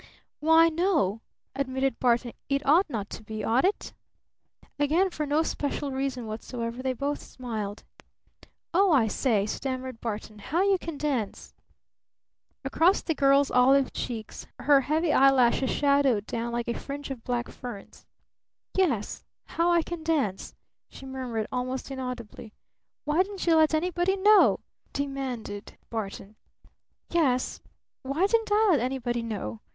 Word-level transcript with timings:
"Why, 0.39 0.69
no," 0.69 1.21
admitted 1.53 1.99
Barton; 1.99 2.33
"it 2.49 2.65
ought 2.65 2.89
not 2.89 3.07
to 3.11 3.21
be, 3.21 3.43
ought 3.43 3.65
it?" 3.65 3.93
Again 4.79 5.11
for 5.11 5.27
no 5.27 5.43
special 5.43 5.91
reason 5.91 6.25
whatsoever 6.25 6.81
they 6.81 6.93
both 6.93 7.19
smiled. 7.21 7.83
"Oh, 8.73 8.91
I 8.91 9.05
say," 9.05 9.45
stammered 9.45 10.01
Barton. 10.01 10.39
"How 10.39 10.63
you 10.63 10.79
can 10.79 10.97
dance!" 10.97 11.53
Across 12.65 13.03
the 13.03 13.13
girl's 13.13 13.51
olive 13.51 13.93
cheeks 13.93 14.47
her 14.57 14.81
heavy 14.81 15.13
eyelashes 15.13 15.69
shadowed 15.69 16.25
down 16.25 16.51
like 16.51 16.67
a 16.67 16.73
fringe 16.73 17.11
of 17.11 17.23
black 17.23 17.47
ferns. 17.49 18.07
"Yes 18.73 19.23
how 19.49 19.69
I 19.69 19.83
can 19.83 20.01
dance," 20.03 20.55
she 20.89 21.05
murmured 21.05 21.45
almost 21.51 21.91
inaudibly. 21.91 22.55
"Why 23.05 23.21
didn't 23.21 23.45
you 23.45 23.55
let 23.55 23.75
anybody 23.75 24.17
know?" 24.17 24.61
demanded 24.93 25.77
Barton. 25.91 26.37
"Yes 27.11 27.61
why 28.01 28.25
didn't 28.25 28.51
I 28.51 28.69
let 28.71 28.79
anybody 28.79 29.21
know?" 29.21 29.59